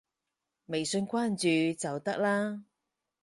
[0.65, 2.63] 微信關注就得啦